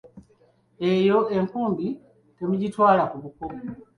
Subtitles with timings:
[0.91, 1.87] Eyo enkumbi
[2.35, 3.43] temugitwala ku buko.